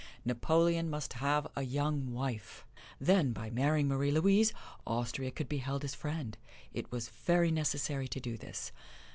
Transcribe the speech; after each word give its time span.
Napoleon 0.25 0.89
must 0.89 1.13
have 1.13 1.45
a 1.55 1.61
young 1.61 2.11
wife. 2.11 2.65
Then 2.99 3.33
by 3.33 3.51
marrying 3.51 3.87
Marie 3.87 4.09
Louise, 4.09 4.51
Austria 4.87 5.29
could 5.29 5.47
be 5.47 5.59
held 5.59 5.83
as 5.83 5.93
friend: 5.93 6.39
it 6.73 6.91
was 6.91 7.09
very 7.09 7.51
necessary 7.51 8.07
to 8.07 8.19
do 8.19 8.35
this. 8.35 8.71